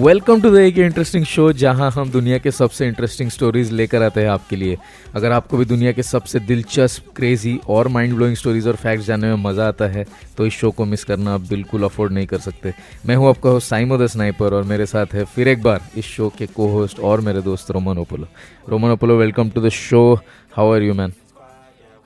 [0.00, 4.20] Welcome to the एक interesting show जहाँ हम दुनिया के सबसे इंटरेस्टिंग स्टोरीज लेकर आते
[4.20, 4.76] हैं आपके लिए।
[5.14, 9.28] अगर आपको भी दुनिया के सबसे दिलचस्प क्रेजी और माइंड ब्लोइंग स्टोरीज और फैक्ट्स जानने
[9.28, 10.04] में मज़ा आता है
[10.36, 12.72] तो इस शो को मिस करना आप बिल्कुल अफोर्ड नहीं कर सकते।
[13.06, 16.06] मैं हूँ आपका होस्ट साइमो द स्नाइपर और मेरे साथ है फिर एक बार इस
[16.06, 18.26] शो के को होस्ट और मेरे दोस्त Roman Opolo.
[18.68, 20.02] Roman Opolo welcome to the show
[20.52, 21.12] how are you man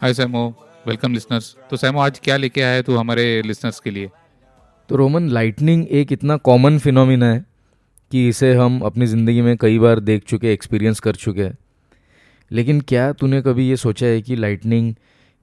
[0.00, 0.46] hi Samo
[0.86, 4.10] welcome listeners तो सैमो आज क्या लेके आया तू हमारे लिसनर्स के लिए?
[4.88, 7.44] तो रोमन लाइटनिंग एक इतना कॉमन फिनोमिना है।
[8.12, 11.56] कि इसे हम अपनी ज़िंदगी में कई बार देख चुके एक्सपीरियंस कर चुके हैं।
[12.50, 14.94] लेकिन क्या तूने कभी ये सोचा है कि लाइटनिंग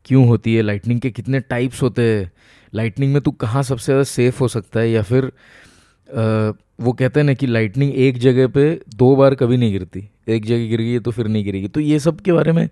[0.06, 0.62] क्यों होती है?
[0.62, 2.32] लाइटनिंग के कितने टाइप्स होते हैं?
[2.74, 4.90] लाइटनिंग में तू कहाँ सबसे ज़्यादा सेफ़ हो सकता है?
[4.92, 8.64] या फिर आ, वो कहते हैं ना कि लाइटनिंग एक जगह पे
[8.96, 12.00] दो बार कभी नहीं गिरती। एक जगह गिर गई तो फिर नहीं गिरेगी। तो ये
[12.00, 12.68] सब के बारे में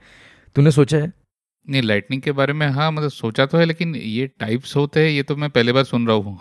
[0.56, 1.12] तूने सोचा है?
[1.66, 5.10] नहीं लाइटनिंग के बारे में हाँ मतलब सोचा तो है लेकिन ये टाइप्स होते हैं
[5.10, 6.40] ये तो मैं पहले बार सुन रहा हूँ।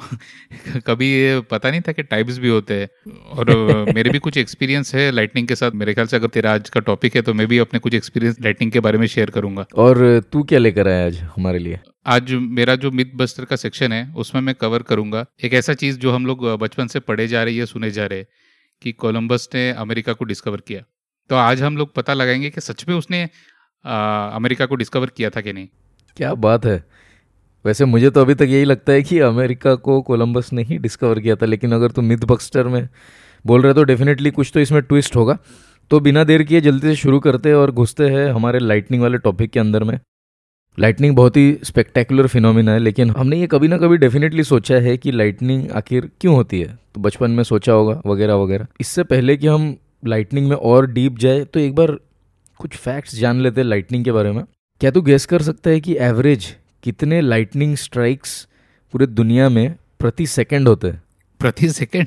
[0.86, 3.50] कभी ये पता नहीं था कि टाइप्स भी होते हैं। और
[3.94, 6.80] मेरे भी कुछ एक्सपीरियंस है लाइटनिंग के साथ। मेरे ख्याल से अगर तेरा आज का
[6.80, 10.20] टॉपिक है तो मैं भी अपने कुछ एक्सपीरियंस लाइटनिंग के बारे में शेयर करूँगा। और
[10.33, 11.78] तू क्या लेकर आया आज हमारे लिए?
[12.06, 15.98] आज मेरा जो मिथ बस्टर का सेक्शन है उसमें मैं कवर करूँगा। एक ऐसा चीज़
[15.98, 18.27] जो हम लोग बचपन से पढ़े जा रहे हैं सुने जा रहे हैं
[18.82, 20.80] कि कोलंबस ने अमेरिका को डिस्कवर किया।
[21.30, 23.28] तो आज हम लोग पता लगाएँगे कि सच में उसने
[23.84, 25.69] अमेरिका को डिस्कवर किया था कि नहीं?
[26.17, 26.84] क्या बात है।
[27.65, 31.21] वैसे मुझे तो अभी तक यही लगता है कि अमेरिका को कोलंबस ने ही डिस्कवर
[31.21, 32.89] किया था, लेकिन अगर तुम मिथ बक्स्टर में
[33.45, 35.39] बोल रहे हो तो डेफिनेटली कुछ तो इसमें ट्विस्ट होगा।
[35.91, 39.19] तो बिना देर किए जल्दी से शुरू करते हैं और घुसते हैं हमारे लाइटनिंग वाले
[39.19, 39.99] टॉपिक के अंदर में।
[40.79, 44.97] लाइटनिंग बहुत ही स्पेक्टेकुलर फिनोमिना है, लेकिन हमने ये कभी ना कभी डेफिनेटली सोचा है
[44.97, 49.37] कि लाइटनिंग आखिर क्यों होती है। तो बचपन में सोचा होगा, वगैरह वगैरह। इससे पहले
[49.37, 49.75] कि हम
[50.06, 51.97] लाइटनिंग में और डीप जाए तो एक बार
[52.61, 54.45] कुछ फैक्ट्स जान लेते हैं लाइटनिंग के बारे में।
[54.81, 58.47] क्या तू गेस कर सकता है कि एवरेज कितने लाइटनिंग स्ट्राइक्स
[58.94, 61.03] पूरे दुनिया में प्रति सेकंड होते हैं?
[61.41, 62.06] प्रति सेकंड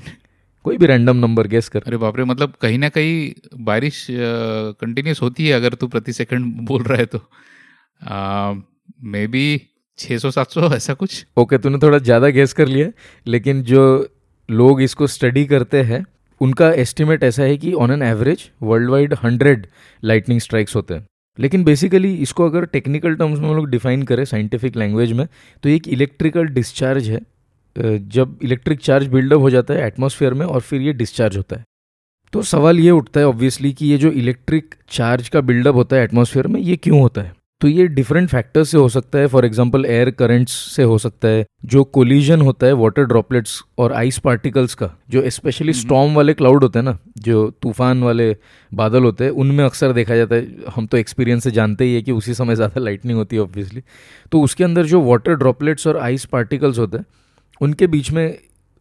[0.66, 3.32] कोई भी रैंडम नंबर गेस कर। अरे बाप रे मतलब कहीं ना कहीं
[3.66, 7.20] बारिश कंटिन्यूस होती है अगर तू प्रति सेकंड बोल रहा है तो।
[9.04, 9.62] मे बी
[10.00, 12.88] छः सौ सात सौ ऐसा कुछ। ओके okay, तूने थोड़ा ज़्यादा गेस कर लिया
[13.26, 13.84] लेकिन जो
[14.50, 16.06] लोग इसको स्टडी करते हैं
[16.42, 18.50] उनका एस्टिमेट ऐसा है कि on an average
[18.90, 19.68] worldwide hundred
[20.04, 21.06] lightning strikes होते हैं।
[21.40, 25.28] लेकिन बेसिकली इसको अगर टेक्निकल टर्म्स में हम लोग डिफाइन करें साइंटिफिक लैंग्वेज में
[25.64, 27.20] तो एक इलेक्ट्रिकल डिस्चार्ज है।
[27.76, 31.64] जब इलेक्ट्रिक चार्ज बिल्डअप हो जाता है एटमॉस्फेयर में और फिर ये डिस्चार्ज होता है।
[32.34, 36.04] तो सवाल ये उठता है ऑब्वियसली कि ये जो इलेक्ट्रिक चार्ज का बिल्डअप होता है
[36.04, 37.34] एटमॉस्फेयर में, ये क्यों होता है?
[37.62, 39.28] तो ये डिफरेंट फैक्टर्स से हो सकता है.
[39.28, 41.46] फॉर एग्ज़ाम्पल एयर करेंट्स से हो सकता है.
[41.66, 46.34] जो कोलिजन होता है वाटर ड्रॉपलेट्स और आइस पार्टिकल्स का जो स्पेशली स्टॉम हम्म। वाले
[46.34, 48.36] क्लाउड होते हैं ना जो तूफ़ान वाले
[48.72, 50.48] बादल होते हैं उनमें अक्सर देखा जाता है.
[50.76, 53.84] हम तो एक्सपीरियंस से जानते ही है कि उसी समय ज़्यादा लाइटनिंग होती है ऑब्वियसली
[54.32, 57.06] तो उसके अंदर जो वाटर ड्रॉपलेट्स और आइस पार्टिकल्स होते हैं
[57.62, 58.26] उनके बीच में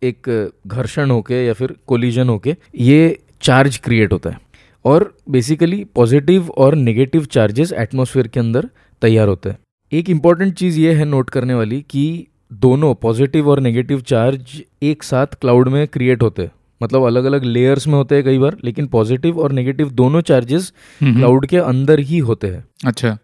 [0.03, 4.39] एक घर्षण होके या फिर कोलिजन होके ये चार्ज क्रिएट होता है.
[4.85, 8.69] और बेसिकली पॉजिटिव और नेगेटिव चार्जेस एटमॉस्फेयर के अंदर
[9.03, 9.59] तैयार होते हैं।
[9.93, 15.03] एक इंपॉर्टेंट चीज़ ये है नोट करने वाली कि दोनों पॉजिटिव और नेगेटिव चार्ज एक
[15.03, 16.51] साथ क्लाउड में क्रिएट होते हैं।
[16.83, 20.73] मतलब अलग अलग लेयर्स में होते हैं कई बार लेकिन पॉजिटिव और नेगेटिव दोनों चार्जेस
[21.03, 23.19] क्लाउड के अंदर ही होते हैं। अच्छा।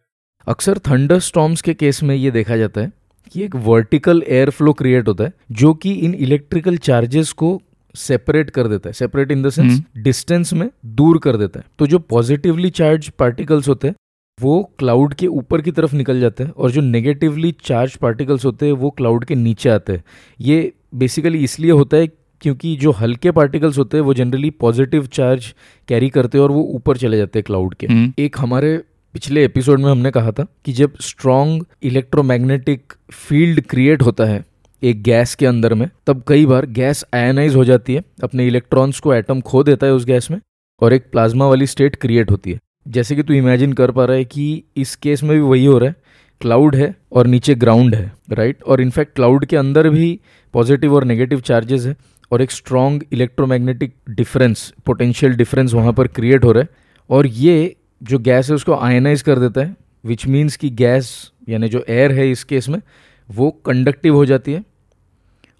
[0.46, 2.92] अक्सर थंडर स्टॉम्स के केस में ये देखा जाता है
[3.32, 7.60] कि एक वर्टिकल एयर फ्लो क्रिएट होता है जो कि इन इलेक्ट्रिकल चार्जेस को
[7.96, 11.86] सेपरेट कर देता है। Separate in the sense distance में दूर कर देता है। तो
[11.86, 13.94] जो पॉजिटिवली चार्ज पार्टिकल्स होते हैं
[14.38, 18.66] वो क्लाउड के ऊपर की तरफ़ निकल जाते हैं और जो नेगेटिवली चार्ज पार्टिकल्स होते
[18.66, 20.04] हैं वो क्लाउड के नीचे आते हैं।
[20.40, 22.06] ये बेसिकली इसलिए होता है
[22.40, 25.54] क्योंकि जो हल्के पार्टिकल्स होते हैं वो जनरली पॉजिटिव चार्ज
[25.88, 28.82] कैरी करते हैं और वो ऊपर चले जाते हैं क्लाउड के। हम्म। एक हमारे
[29.12, 34.44] पिछले एपिसोड में हमने कहा था कि जब स्ट्रॉन्ग इलेक्ट्रोमैग्नेटिक फ़ील्ड क्रिएट होता है
[34.86, 39.00] एक गैस के अंदर में, तब कई बार गैस आयनाइज हो जाती है, अपने इलेक्ट्रॉन्स
[39.00, 40.40] को एटम खो देता है उस गैस में,
[40.82, 42.58] और एक प्लाज्मा वाली स्टेट क्रिएट होती है।
[42.88, 45.78] जैसे कि तू इमेजिन कर पा रहा है कि इस केस में भी वही हो
[45.78, 45.94] रहा है
[46.40, 50.18] क्लाउड है और नीचे ग्राउंड है राइट और इनफैक्ट क्लाउड के अंदर भी
[50.54, 51.96] पॉजिटिव और नेगेटिव चार्जेस है,
[52.32, 56.68] और एक strong electromagnetic difference potential difference वहाँ पर क्रिएट हो रहा है।
[57.10, 59.74] और ये जो गैस है उसको आयनाइज कर देता है
[60.04, 62.80] विच मीन्स कि गैस, यानी जो एयर है इस केस में,
[63.28, 64.64] वो कंडक्टिव हो जाती है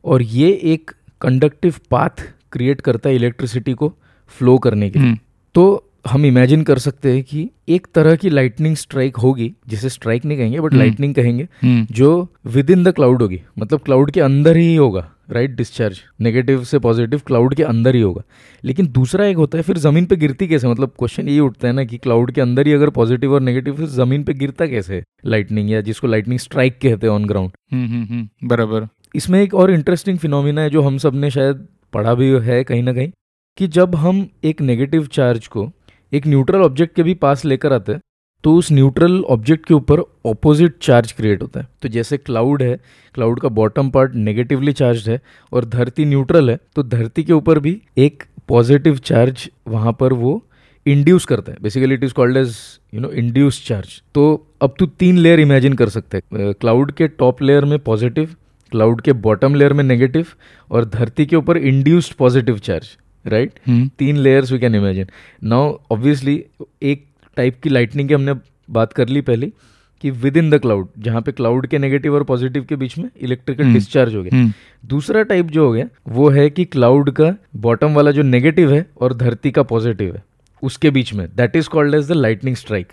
[0.06, 2.22] और ये एक कंडक्टिव पाथ
[2.52, 3.92] क्रिएट करता है इलेक्ट्रिसिटी को
[4.28, 5.18] फ्लो करने के लिए। हम्म।
[5.54, 10.24] तो हम इमेजिन कर सकते हैं कि एक तरह की लाइटनिंग स्ट्राइक होगी जिसे स्ट्राइक
[10.24, 14.10] नहीं कहेंगे बट लाइटनिंग हम्म। कहेंगे हम्म। जो विद इन द क्लाउड होगी। मतलब क्लाउड
[14.10, 18.22] के अंदर ही होगा राइट डिस्चार्ज नेगेटिव से पॉजिटिव क्लाउड के अंदर ही होगा।
[18.64, 20.68] लेकिन दूसरा एक होता है फिर ज़मीन पे गिरती कैसे?
[20.68, 23.74] मतलब क्वेश्चन ये उठता है ना कि क्लाउड के अंदर ही अगर पॉजिटिव और नेगेटिव
[23.74, 25.02] फिर ज़मीन पे गिरता कैसे?
[25.26, 30.60] लाइटनिंग या जिसको लाइटनिंग स्ट्राइक कहते हैं ऑन ग्राउंड बराबर। इसमें एक और इंटरेस्टिंग फिनोमिना
[30.60, 33.10] है जो हम सबने शायद पढ़ा भी है कहीं ना कहीं,
[33.58, 35.70] कि जब हम एक नेगेटिव चार्ज को
[36.12, 38.00] एक न्यूट्रल ऑब्जेक्ट के भी पास लेकर आते हैं
[38.44, 42.76] तो उस न्यूट्रल ऑब्जेक्ट के ऊपर ऑपोजिट चार्ज क्रिएट होता है। तो जैसे क्लाउड है
[43.14, 45.20] क्लाउड का बॉटम पार्ट नेगेटिवली चार्ज है
[45.52, 50.42] और धरती न्यूट्रल है तो धरती के ऊपर भी एक पॉजिटिव चार्ज वहाँ पर वो
[50.86, 52.56] इंड्यूस करता है। Basically it is called as
[52.94, 54.24] you know induce charge तो
[54.62, 58.34] अब तू तीन लेयर इमेजिन कर सकते हैं। क्लाउड के टॉप लेयर में पॉजिटिव
[58.70, 60.26] क्लाउड के बॉटम लेयर में नेगेटिव
[60.70, 62.96] और धरती के ऊपर इंड्यूस्ड पॉजिटिव चार्ज
[63.26, 63.52] राइट
[63.98, 65.06] तीन layers we can imagine
[65.44, 66.44] now obviously
[66.82, 68.34] एक टाइप की लाइटनिंग की हमने
[68.70, 69.52] बात कर ली पहले
[70.00, 73.08] कि विद इन द क्लाउड जहाँ पे क्लाउड के नेगेटिव और पॉजिटिव के बीच में
[73.20, 74.52] इलेक्ट्रिकल डिस्चार्ज हो गया।
[74.86, 78.86] दूसरा टाइप जो हो गया वो है कि क्लाउड का बॉटम वाला जो नेगेटिव है
[79.00, 80.22] और धरती का पॉजिटिव है
[80.62, 82.92] उसके बीच में that is called as the lightning strike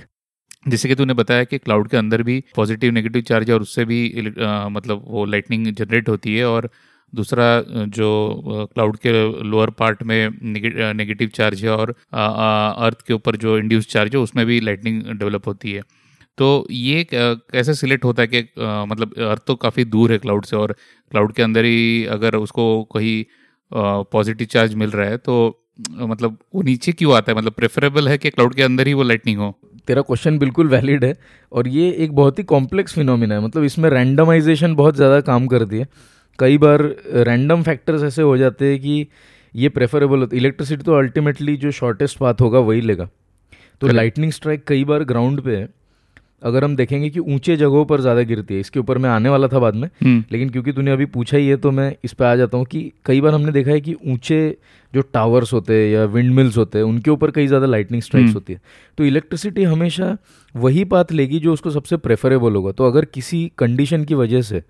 [0.65, 4.00] जैसे कि तूने बताया कि क्लाउड के अंदर भी पॉजिटिव नेगेटिव चार्ज और उससे भी
[4.42, 6.69] आ, मतलब वो लाइटनिंग जनरेट होती है और
[7.13, 7.45] दूसरा
[7.98, 8.07] जो
[8.74, 9.12] क्लाउड के
[9.44, 14.45] लोअर पार्ट में नेगेटिव चार्ज है और अर्थ के ऊपर जो इंड्यूस चार्ज है उसमें
[14.45, 15.81] भी लाइटनिंग डेवलप होती है।
[16.38, 18.42] तो ये कैसे सिलेक्ट होता है कि
[18.88, 20.71] मतलब अर्थ तो काफ़ी दूर है क्लाउड से और
[21.12, 23.24] क्लाउड के अंदर ही अगर उसको कहीं
[24.12, 25.36] पॉजिटिव चार्ज मिल रहा है तो
[25.80, 27.38] मतलब वो नीचे क्यों आता है?
[27.38, 29.54] मतलब प्रेफरेबल है कि क्लाउड के अंदर ही वो लाइटनिंग हो?
[29.88, 31.16] तेरा क्वेश्चन बिल्कुल वैलिड है
[31.52, 35.80] और ये एक बहुत ही कॉम्प्लेक्स फिनोमिना है। मतलब इसमें रैंडमाइजेशन बहुत ज़्यादा काम करती
[35.80, 35.88] है।
[36.40, 36.81] कई बार
[37.28, 39.08] रैंडम फैक्टर्स ऐसे हो जाते हैं कि
[39.54, 43.10] ये प्रेफरेबल होता है इलेक्ट्रिसिटी तो अल्टीमेटली जो शॉर्टेस्ट पाथ होगा वही लेगा।
[43.81, 45.68] तो लाइटनिंग स्ट्राइक कई बार ग्राउंड पे है।
[46.44, 49.48] अगर हम देखेंगे कि ऊँचे जगहों पर ज़्यादा गिरती है। इसके ऊपर मैं आने वाला
[49.48, 52.25] था बाद में। हम्म। लेकिन क्योंकि तूने अभी पूछा ही है तो मैं इस पर
[52.25, 54.58] आ जाता हूँ कि कई बार हमने देखा है कि ऊँचे
[54.94, 58.34] जो टावर्स होते हैं या विंड मिल्स होते हैं उनके ऊपर कई ज़्यादा लाइटनिंग स्ट्राइक्स
[58.36, 58.62] होती है।
[58.98, 60.18] तो इलेक्ट्रिसिटी हमेशा
[60.56, 64.63] वही पाथ लेगी जो उसको सबसे प्रेफरेबल होगा। तो अगर किसी कंडीशन की वजह से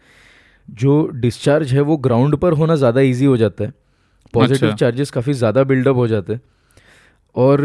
[0.67, 3.73] जो डिस्चार्ज है वो ग्राउंड पर होना ज़्यादा ईजी हो जाता है
[4.33, 6.41] पॉजिटिव अच्छा। चार्जेस काफ़ी ज़्यादा बिल्डअप हो जाते हैं
[7.35, 7.61] और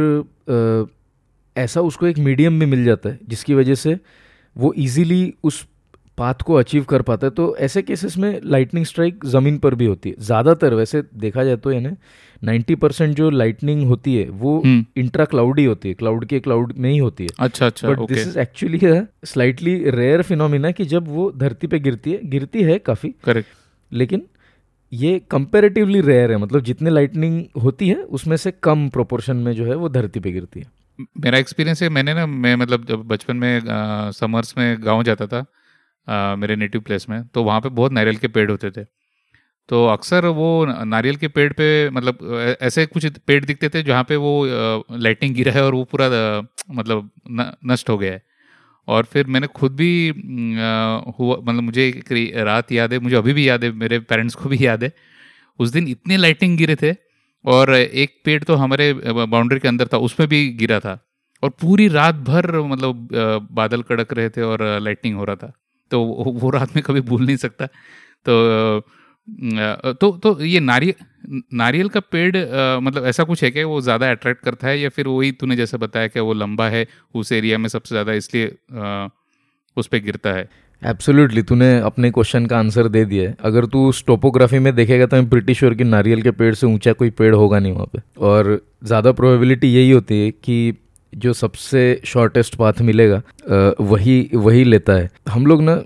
[0.51, 0.91] आ,
[1.57, 3.99] ऐसा उसको एक मीडियम भी मिल जाता है जिसकी वजह से
[4.57, 5.67] वो इजीली उस
[6.19, 9.87] पाथ को अचीव कर पाता है तो ऐसे केसेस में लाइटनिंग स्ट्राइक ज़मीन पर भी
[9.87, 11.91] होती है। ज़्यादातर वैसे देखा जाए तो यानी
[12.43, 16.73] नाइन्टी परसेंट जो लाइटनिंग होती है वो इंट्रा। क्लाउड ही होती है। क्लाउड के क्लाउड
[16.77, 18.81] में ही होती है। अच्छा अच्छा but this is actually
[19.25, 23.49] slightly rare phenomena कि जब वो धरती पे गिरती है गिरती है काफ़ी। करेक्ट
[23.93, 24.23] लेकिन
[24.93, 29.65] ये कंपेरेटिवली रेयर है मतलब जितने लाइटनिंग होती है उसमें से कम प्रोपोर्शन में जो
[29.65, 30.67] है वो धरती पे गिरती है।
[31.21, 33.61] मेरा एक्सपीरियंस है मैंने ना मैं मतलब जब बचपन में
[34.15, 35.45] समर्स में गाँव जाता था
[36.09, 38.85] आ, मेरे नेटिव प्लेस में तो वहाँ पे बहुत नारियल के पेड़ होते थे।
[39.69, 44.17] तो अक्सर वो नारियल के पेड़ पे मतलब ऐसे कुछ पेड़ दिखते थे जहाँ पे
[44.17, 44.33] वो
[44.99, 46.09] लाइटिंग गिरा है और वो पूरा
[46.71, 47.11] मतलब
[47.67, 48.23] नष्ट हो गया है।
[48.89, 49.91] और फिर मैंने खुद भी
[51.19, 52.13] हुआ मतलब मुझे एक
[52.47, 54.93] रात याद है मुझे अभी भी याद है मेरे पेरेंट्स को भी याद है।
[55.61, 56.95] उस दिन इतने लाइटिंग गिरे थे
[57.45, 60.99] और एक पेड़ तो हमारे बाउंड्री के अंदर था उसमें भी गिरा था।
[61.43, 63.09] और पूरी रात भर मतलब
[63.53, 65.53] बादल कड़क रहे थे और लाइटिंग हो रहा था।
[65.91, 66.03] तो
[66.35, 68.81] वो रात में कभी भूल नहीं सकता। तो
[69.95, 72.37] तो तो ये नारियल नारियल का पेड़
[72.83, 75.77] मतलब ऐसा कुछ है क्या वो ज़्यादा अट्रैक्ट करता है या फिर वही तूने जैसे
[75.79, 78.47] बताया कि वो लंबा है, उस एरिया में सबसे ज़्यादा इसलिए
[79.77, 80.49] उस पर गिरता है?
[80.83, 85.17] एब्सोल्युटली तूने अपने क्वेश्चन का आंसर दे दिया है। अगर तू टोपोग्राफी में देखेगा तो
[85.17, 88.01] मैं ब्रिटिश श्योर कि नारियल के पेड़ से ऊँचा कोई पेड़ होगा नहीं वहाँ पे।
[88.23, 90.73] और ज़्यादा प्रोबेबिलिटी यही होती है कि
[91.13, 93.23] जो सबसे शॉर्टेस्ट पाथ मिलेगा
[93.81, 95.77] वही वही लेता है। हम लोग ना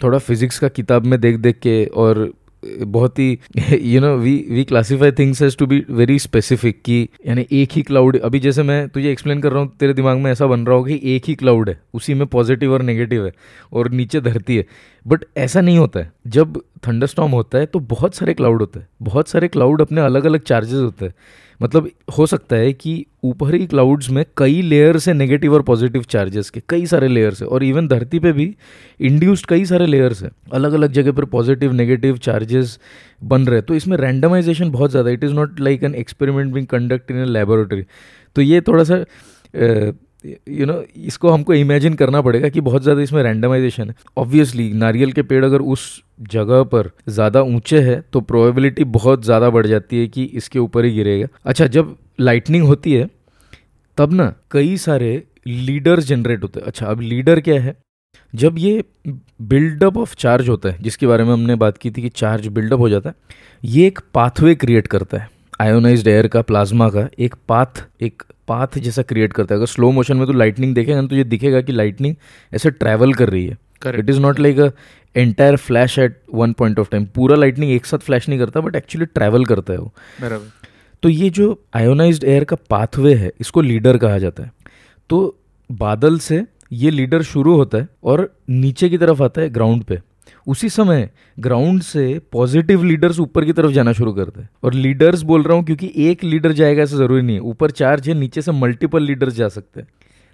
[0.00, 2.30] थोड़ा फिजिक्स का किताब में देख देख के और
[2.62, 3.38] बहुत ही
[3.82, 7.82] you know we we classify things has to be very specific कि, यानी एक ही
[7.82, 10.76] क्लाउड अभी जैसे मैं तुझे एक्सप्लेन कर रहा हूँ, तेरे दिमाग में ऐसा बन रहा
[10.76, 13.32] होगा कि एक ही क्लाउड है, उसी में पॉजिटिव और नेगेटिव है
[13.72, 14.64] और नीचे धरती है।
[15.06, 18.88] बट ऐसा नहीं होता है। जब थंडरस्टॉर्म होता है तो बहुत सारे क्लाउड होते हैं।
[19.02, 21.14] बहुत सारे क्लाउड अपने अलग अलग चार्जेस होते हैं।
[21.60, 26.50] मतलब हो सकता है कि ऊपरी क्लाउड्स में कई लेयर से नेगेटिव और पॉजिटिव चार्जेस
[26.50, 28.54] के, कई सारे लेयर्स है। और इवन धरती पे भी
[29.00, 32.78] इंड्यूस्ड कई सारे लेयर्स है। अलग अलग जगह पर पॉजिटिव नेगेटिव चार्जेस
[33.24, 37.10] बन रहे तो इसमें रैंडमाइजेशन बहुत ज़्यादा it is not like an experiment being conduct
[37.10, 37.84] in a laboratory
[38.36, 39.04] तो ये थोड़ा सा
[40.24, 45.12] यू नो इसको हमको इमेजिन करना पड़ेगा कि बहुत ज़्यादा इसमें रैंडमाइजेशन है। ऑब्वियसली नारियल
[45.12, 49.98] के पेड़ अगर उस जगह पर ज़्यादा ऊँचे है तो प्रोबेबिलिटी बहुत ज़्यादा बढ़ जाती
[49.98, 53.08] है कि इसके ऊपर ही गिरेगा। अच्छा जब लाइटनिंग होती है,
[53.98, 57.76] तब ना कई सारे लीडर्स जनरेट होते हैं। अच्छा अब लीडर क्या है?
[58.34, 58.82] जब ये
[59.42, 62.80] बिल्डअप ऑफ़ चार्ज होता है, जिसके बारे में हमने बात की थी कि चार्ज बिल्डअप
[62.80, 63.14] हो जाता है,
[63.62, 65.28] ये एक पाथवे क्रिएट करता है।
[65.60, 69.90] आयोनाइज्ड एयर का प्लाज्मा का, एक पाथ एक पाथ जैसा क्रिएट करता है। अगर स्लो
[69.92, 72.14] मोशन में तो लाइटनिंग देखेगा ना तो ये दिखेगा कि लाइटनिंग
[72.52, 74.70] ऐसे ट्रैवल कर रही है। It is not like a
[75.14, 78.76] entire flash at one point of time पूरा लाइटनिंग एक साथ फ्लैश नहीं करता बट
[78.76, 80.50] एक्चुअली ट्रैवल करता है वो। बराबर।
[81.02, 84.50] तो ये जो आयोनाइज्ड एयर का पाथवे है इसको लीडर कहा जाता है।
[85.10, 85.38] तो
[85.70, 90.00] बादल से ये लीडर शुरू होता है और नीचे की तरफ़ आता है ग्राउंड पे।
[90.46, 91.08] उसी समय
[91.40, 95.56] ग्राउंड से पॉजिटिव लीडर्स ऊपर की तरफ़ जाना शुरू करते हैं। और लीडर्स बोल रहा
[95.56, 99.02] हूँ क्योंकि एक लीडर जाएगा ऐसा ज़रूरी नहीं है। ऊपर चार्ज है नीचे से मल्टीपल
[99.02, 99.88] लीडर्स जा सकते हैं।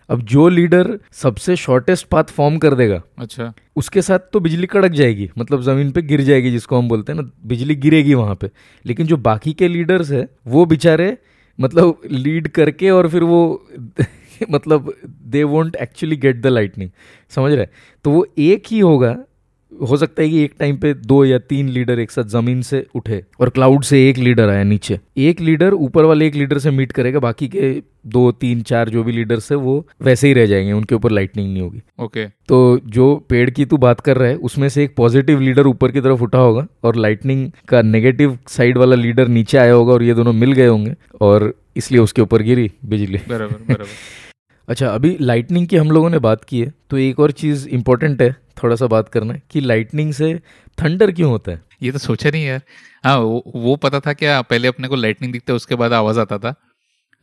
[0.08, 4.92] अब जो लीडर सबसे शॉर्टेस्ट पाथ फॉर्म कर देगा अच्छा। उसके साथ तो बिजली कड़क
[4.92, 8.50] जाएगी मतलब ज़मीन पे गिर जाएगी जिसको हम बोलते हैं ना बिजली गिरेगी वहाँ पे।
[8.84, 11.16] लेकिन जो बाकी के लीडर्स है वो बेचारे
[11.58, 13.40] मतलब लीड करके और फिर वो
[14.50, 16.90] मतलब they won't actually get the lightning
[17.30, 17.66] समझ रहे
[18.04, 19.16] तो वो एक ही होगा
[19.88, 22.86] हो सकता है कि एक टाइम पे दो या तीन लीडर एक साथ ज़मीन से
[22.94, 26.70] उठे और क्लाउड से एक लीडर आया नीचे। एक लीडर ऊपर वाले एक लीडर से
[26.70, 30.46] मीट करेगा बाकी के दो तीन चार जो भी लीडर्स है वो वैसे ही रह
[30.46, 32.36] जाएँगे उनके ऊपर लाइटनिंग नहीं होगी। Okay okay.
[32.48, 35.92] तो जो पेड़ की तू बात कर रहा है उसमें से एक पॉजिटिव लीडर ऊपर
[35.92, 40.02] की तरफ़ उठा होगा और लाइटनिंग का नेगेटिव साइड वाला लीडर नीचे आया होगा और
[40.02, 43.86] ये दोनों मिल गए होंगे और इसलिए उसके ऊपर गिरी बिजली। बराबर बराबर।
[44.68, 48.22] अच्छा अभी लाइटनिंग की हम लोगों ने बात की है तो एक और चीज़ इंपॉर्टेंट
[48.22, 50.34] है थोड़ा सा बात करना है कि लाइटनिंग से
[50.78, 51.62] थंडर क्यों होता है?
[51.82, 52.60] ये तो सोचा नहीं यार।
[53.04, 56.20] हाँ वो, वो पता था क्या पहले अपने को लाइटनिंग दिखता है उसके बाद आवाज़
[56.20, 56.54] आता था।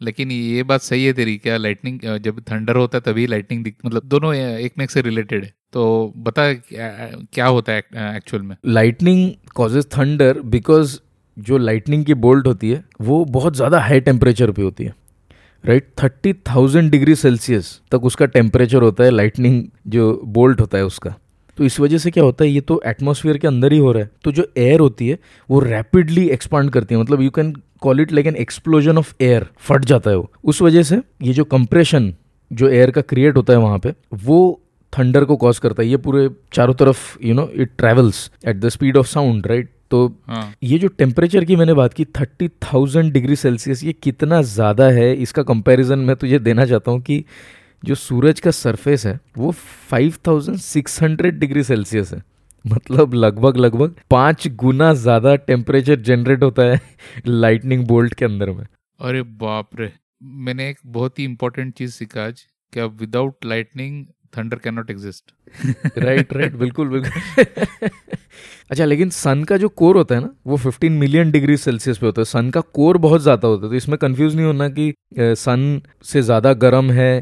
[0.01, 3.75] लेकिन ये बात सही है तेरी क्या लाइटनिंग जब थंडर होता है तभी लाइटनिंग दिख
[3.85, 6.89] मतलब दोनों एक में एक से रिलेटेड है। तो बता क्या,
[7.33, 8.55] क्या होता है एक्चुअल में?
[8.65, 10.97] लाइटनिंग कॉजेज थंडर बिकॉज़
[11.37, 14.93] जो लाइटनिंग की बोल्ट होती है वो बहुत ज़्यादा हाई टेम्परेचर पे होती है।
[15.63, 20.85] Right thirty thousand degree Celsius तक उसका टेम्परेचर होता है लाइटनिंग जो बोल्ट होता है
[20.85, 21.15] उसका।
[21.57, 24.03] तो इस वजह से क्या होता है, ये तो एटमोसफियर के अंदर ही हो रहा
[24.03, 25.17] है। तो जो एयर होती है,
[25.49, 29.45] वो रैपिडली एक्सपांड करती है। मतलब you can call it like an explosion of air
[29.59, 32.13] फट जाता है वो। उस वजह से ये जो कंप्रेशन
[32.51, 34.61] जो एयर का क्रिएट होता है वहाँ पे, वो
[34.93, 38.69] थंडर को कॉज करता है। ये पूरे चारों तरफ़ you know it travels at the
[38.69, 40.53] speed of sound right तो हाँ.
[40.63, 45.13] ये जो टेम्परेचर की मैंने बात की थर्टी थाउज़ेंड डिग्री सेल्सियस ये कितना ज़्यादा है?
[45.15, 47.23] इसका कंपैरिजन मैं तुझे देना चाहता हूँ कि
[47.83, 49.51] जो सूरज का सरफेस है वो
[49.89, 52.21] five thousand six hundred degree Celsius है।
[52.65, 56.79] मतलब लगभग लगभग पाँच गुना ज़्यादा टेम्परेचर जनरेट होता है
[57.27, 58.63] लाइटनिंग बोल्ट के अंदर में।
[58.99, 59.91] अरे बाप रे!
[60.21, 62.43] मैंने एक बहुत ही इंपॉर्टेंट चीज़ सीखा आज
[62.73, 67.45] क्या without lightning thunder can not exist right right बिल्कुल बिल्कुल.
[68.71, 72.05] अच्छा लेकिन सन का जो कोर होता है ना वो 15 मिलियन डिग्री सेल्सियस पे
[72.05, 74.93] होता है। सन का कोर बहुत ज़्यादा होता है। तो इसमें कंफ्यूज नहीं होना कि
[75.19, 77.13] सन से ज़्यादा गर्म है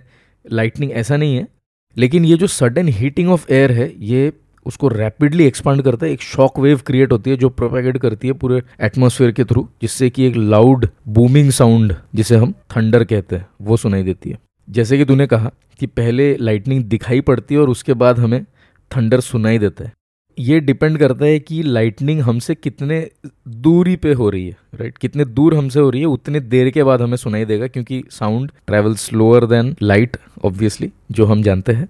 [0.46, 1.48] लाइटनिंग ऐसा नहीं है।
[1.98, 4.32] लेकिन ये जो सडन हीटिंग ऑफ़ एयर है ये
[4.66, 8.34] उसको रैपिडली एक्सपांड करता है। एक शॉक वेव क्रिएट होती है जो प्रोपेगेट करती है
[8.36, 13.48] पूरे एटमोसफेयर के थ्रू जिससे कि एक लाउड बूमिंग साउंड जिसे हम थंडर कहते हैं
[13.62, 14.38] वो सुनाई देती है।
[14.68, 18.44] जैसे कि तूने कहा कि पहले लाइटनिंग दिखाई पड़ती है और उसके बाद हमें
[18.92, 19.92] थंडर सुनाई देता है।
[20.38, 23.00] ये डिपेंड करता है कि लाइटनिंग हमसे कितने
[23.48, 26.84] दूरी पे हो रही है राइट कितने दूर हमसे हो रही है, उतने देर के
[26.84, 31.88] बाद हमें सुनाई देगा क्योंकि sound travel slower than light obviously जो हम जानते हैं।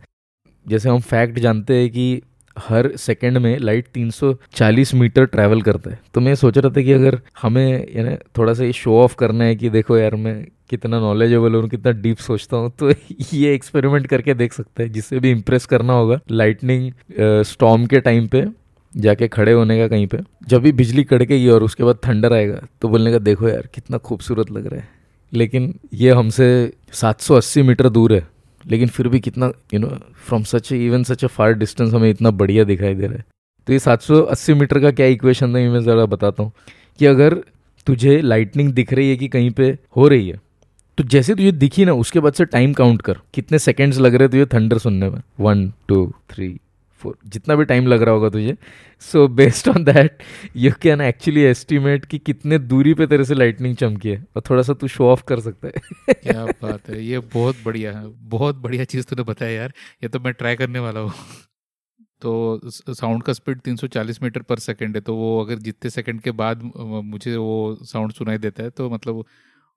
[0.65, 2.21] जैसे हम फैक्ट जानते हैं कि
[2.59, 6.91] हर सेकंड में लाइट 340 मीटर ट्रैवल करता है। तो मैं सोच रहा था कि
[6.91, 10.99] अगर हमें, यानी थोड़ा सा ये शो ऑफ़ करना है कि देखो यार, मैं कितना
[10.99, 12.89] नॉलेजेबल हूँ, कितना डीप सोचता हूँ तो
[13.33, 16.91] ये एक्सपेरिमेंट करके देख सकते हैं, जिससे भी इम्प्रेस करना होगा। लाइटनिंग
[17.45, 18.45] स्टॉम के टाइम पे,
[18.93, 22.61] जाके खड़े होने का कहीं पे, जब भी बिजली कड़केगी और उसके बाद थंडर आएगा
[22.81, 24.87] तो बोलने का देखो यार, कितना खूबसूरत लग रहा है।
[25.33, 26.47] लेकिन ये हमसे
[26.93, 28.27] 780 मीटर दूर है।
[28.67, 29.87] लेकिन फिर भी कितना you know
[30.27, 33.25] from such even such a far distance हमें इतना बढ़िया दिखाई दे रहा है।
[33.67, 36.51] तो ये 780 मीटर का क्या इक्वेशन था मैं ज़रा बताता हूँ
[36.99, 37.33] कि अगर
[37.87, 40.39] तुझे लाइटनिंग दिख रही है कि कहीं पे हो रही है
[40.97, 44.27] तो जैसे तुझे दिखी ना, उसके बाद से टाइम काउंट कर। कितने सेकेंड्स लग रहे
[44.27, 45.21] तुझे थंडर सुनने में?
[45.39, 46.47] वन टू थ्री
[47.05, 48.55] जितना भी टाइम लग रहा होगा तुझे।
[49.01, 50.23] So based on that
[50.55, 54.63] you can actually estimate कि कितने दूरी पे तेरे से लाइटनिंग चमकी है। और थोड़ा
[54.63, 58.55] सा तू शो ऑफ़ कर सकता है। क्या बात है। ये बहुत बढ़िया है। बहुत
[58.55, 59.73] बढ़िया चीज़ तूने बताया यार।
[60.03, 61.11] ये तो मैं ट्राई करने वाला हूँ।
[62.21, 66.31] तो साउंड का स्पीड 340 मीटर पर सेकंड है। तो वो अगर जितने सेकंड के
[66.33, 69.23] बाद मुझे वो साउंड सुनाई देता है तो मतलब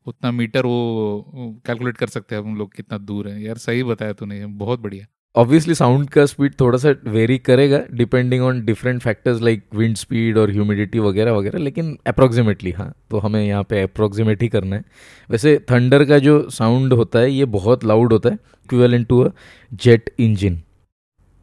[0.07, 4.12] उतना मीटर वो कैलकुलेट कर सकते हैं हम लोग कितना दूर है। यार सही बताया
[4.12, 9.41] तूने। बहुत बढ़िया। ऑब्वियसली साउंड का स्पीड थोड़ा सा वेरी करेगा depending on different factors
[9.43, 14.43] like wind speed और ह्यूमिडिटी वगैरह वगैरह लेकिन अप्रोक्सीमेटली हाँ तो हमें यहाँ पे अप्रोक्सीमेट
[14.43, 14.85] ही करना है।
[15.31, 19.31] वैसे थंडर का जो साउंड होता है ये बहुत लाउड होता है equivalent to a
[19.73, 20.57] jet engine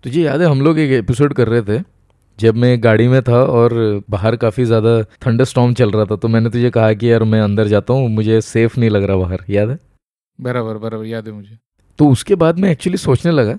[0.03, 1.81] तुझे याद है हम लोग एक एपिसोड कर रहे थे
[2.39, 3.73] जब मैं गाड़ी में था और
[4.09, 7.39] बाहर काफ़ी ज़्यादा थंडर स्टॉम चल रहा था तो मैंने तुझे कहा कि यार मैं
[7.41, 9.79] अंदर जाता हूँ मुझे सेफ़ नहीं लग रहा बाहर याद है?
[10.39, 11.57] बराबर बराबर याद है मुझे।
[11.99, 13.57] तो उसके बाद मैं एक्चुअली सोचने लगा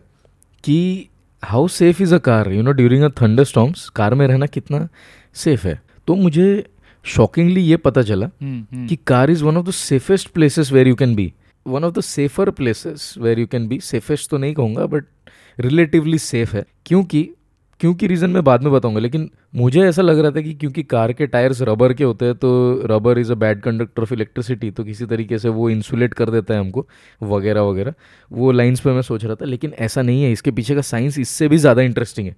[0.65, 1.09] कि
[1.43, 4.89] how safe is a car you know during a thunder storms car में रहना कितना
[5.35, 5.81] सेफ़ है?
[6.07, 6.65] तो मुझे
[7.05, 10.89] शॉकिंगली ये पता चला हम्म, हम्म, कि car is one of the safest places where
[10.89, 11.33] you can be
[11.67, 15.05] one of the safer places where you can be safest तो नहीं कहूँगा बट
[15.59, 17.29] रिलेटिवली सेफ़ है। क्योंकि
[17.81, 21.13] क्योंकि रीज़न मैं बाद में बताऊँगा, लेकिन मुझे ऐसा लग रहा था कि क्योंकि कार
[21.13, 22.51] के टायर्स रबर के होते हैं तो
[22.87, 26.55] rubber is a bad conductor of electricity तो किसी तरीके से वो इंसुलेट कर देता
[26.55, 26.87] है हमको,
[27.25, 27.95] वगैरह वगैरह।
[28.31, 31.19] वो लाइंस पे मैं सोच रहा था, लेकिन ऐसा नहीं है, इसके पीछे का साइंस
[31.19, 32.37] इससे भी ज़्यादा इंटरेस्टिंग है।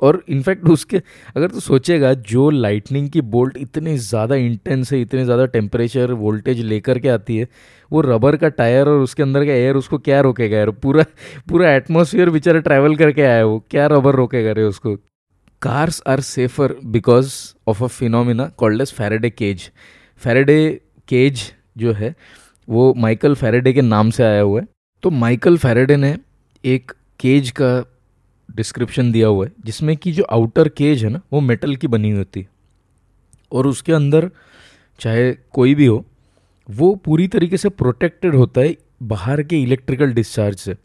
[0.00, 1.00] और इनफैक्ट उसके,
[1.36, 6.60] अगर तू सोचेगा, जो लाइटनिंग की बोल्ट इतने ज़्यादा इंटेंस है, इतने ज़्यादा टेम्परेचर वोल्टेज
[6.62, 7.48] लेकर के आती है,
[7.90, 10.70] वो रबर का टायर और उसके अंदर का एयर उसको क्या रोकेगा यार?
[10.72, 11.04] पूरा
[11.48, 14.96] पूरा एटमोसफियर बेचारा ट्रैवल करके आया वो। क्या रबर रोकेगा रे उसको?
[15.62, 17.32] Cars are safer because
[17.68, 19.70] of a phenomena called as Faraday cage
[20.22, 21.42] Faraday cage
[21.78, 22.14] जो है,
[22.68, 24.66] वो माइकल फैरेडे के नाम से आया हुआ है।
[25.04, 26.16] तो माइकल फैरेडे ने
[26.64, 27.72] एक केज का
[28.56, 32.10] डिस्क्रिप्शन दिया हुआ है, जिसमें कि जो आउटर केज है ना, वो मेटल की बनी
[32.10, 32.48] होती है।
[33.52, 34.30] और उसके अंदर,
[35.00, 36.06] चाहे कोई भी हो,
[36.70, 40.76] वो पूरी तरीके से प्रोटेक्टेड होता है बाहर के इलेक्ट्रिकल डिस्चार्ज से।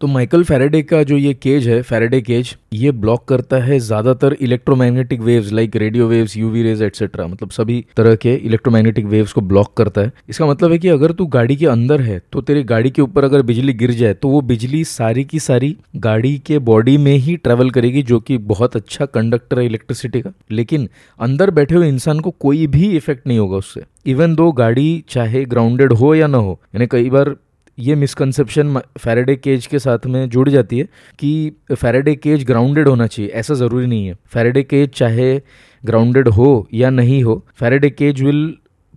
[0.00, 4.32] तो माइकल फेरेडे का जो ये केज है फेरेडे केज ये ब्लॉक करता है ज़्यादातर
[4.40, 9.40] electromagnetic waves like radio waves UV rays etcetera मतलब सभी तरह के इलेक्ट्रोमैग्नेटिक वेव्स को
[9.42, 12.62] ब्लॉक करता है। इसका मतलब है कि अगर तू गाड़ी के अंदर है तो तेरी
[12.64, 16.58] गाड़ी के ऊपर अगर बिजली गिर जाए तो वो बिजली सारी की सारी गाड़ी के
[16.60, 20.88] बॉडी में ही ट्रेवल करेगी, जो कि बहुत अच्छा कंडक्टर है इलेक्ट्रिसिटी का। लेकिन
[21.20, 25.44] अंदर बैठे हुए इंसान को कोई भी इफ़ेक्ट नहीं होगा उससे। इवन दो गाड़ी चाहे
[25.46, 27.34] ग्राउंडेड हो या ना हो, यानी कई बार
[27.78, 30.88] ये मिसकंसेप्शन फैराडे केज के साथ में जुड़ जाती है
[31.18, 35.40] कि फैराडे केज ग्राउंडेड होना चाहिए, ऐसा ज़रूरी नहीं है। फैराडे केज चाहे
[35.82, 38.46] ग्राउंडेड हो या नहीं हो Faraday cage will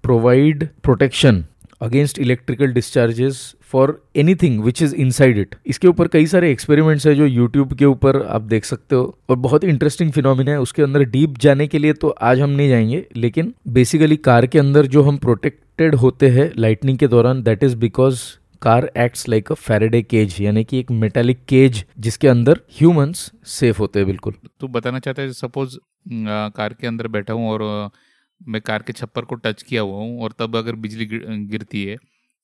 [0.03, 1.43] provide protection
[1.81, 3.39] against electrical discharges
[3.71, 7.85] for anything which is inside it इसके ऊपर कई सारे एक्सपेरिमेंट्स है जो यूट्यूब के
[7.85, 11.67] ऊपर आप देख सकते हो, और बहुत ही इंटरेस्टिंग फिनोमिना है, उसके अंदर डीप जाने
[11.67, 15.95] के लिए तो आज हम नहीं जाएँगे, लेकिन बेसिकली कार के अंदर जो हम प्रोटेक्टेड
[15.95, 18.21] होते हैं लाइटनिंग के दौरान that is because
[18.61, 23.77] car acts like a Faraday cage यानी कि एक मेटालिक केज जिसके अंदर ह्यूमंस सेफ़
[23.79, 25.77] होते हैं बिल्कुल। तू बताना चाहता है सपोज़
[26.55, 27.89] कार के अंदर बैठा हूँ और
[28.41, 31.83] मैं कार के छप्पर को टच किया हुआ हूँ और तब अगर बिजली गिर, गिरती
[31.85, 31.97] है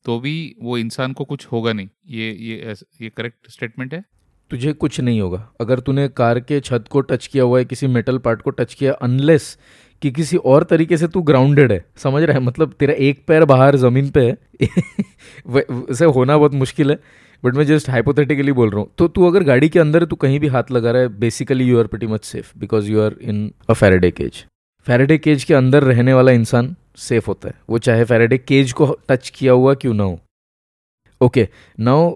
[0.06, 4.04] तो भी वो इंसान को कुछ होगा नहीं। ये ये ये करेक्ट स्टेटमेंट है?
[4.52, 7.88] तुझे कुछ नहीं होगा। अगर तूने कार के छत को टच किया हुआ है किसी
[7.88, 9.58] मेटल पार्ट को टच किया अनलेस
[10.04, 12.44] कि किसी और तरीके से तू ग्राउंडेड है। समझ रहा है?
[12.44, 14.38] मतलब तेरा एक पैर बाहर ज़मीन पे है।
[15.48, 17.00] वैसे होना बहुत मुश्किल है।
[17.44, 20.40] बट मैं जस्ट हाइपोथेटिकली बोल रहा हूँ। तो तू अगर गाड़ी के अंदर तू कहीं
[20.40, 23.52] भी हाथ लगा रहा है basically you are pretty much safe because you are in
[23.70, 24.46] a Faraday cage
[24.88, 28.98] Faraday cage के अंदर रहने वाला इंसान सेफ़ होता है। वो चाहे फेरेडे केज को
[29.10, 30.20] टच किया हुआ क्यों ना हो।
[31.22, 31.48] ओके
[31.80, 32.12] नाउ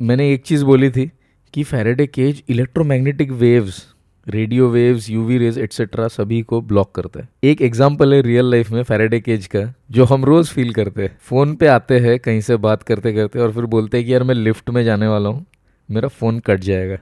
[0.00, 1.10] मैंने एक चीज़ बोली थी
[1.54, 3.84] कि Faraday cage electromagnetic waves
[4.26, 8.70] radio waves UV rays etcetera सभी को ब्लॉक करता है। एक एग्जांपल है रियल लाइफ
[8.70, 9.60] में फैराडे केज का,
[9.90, 13.38] जो हम रोज फील करते हैं। फ़ोन पे आते हैं, कहीं से बात करते करते,
[13.38, 15.44] और फिर बोलते हैं कि यार मैं लिफ्ट में जाने वाला हूँ,
[15.88, 16.96] मेरा फ़ोन कट जाएगा।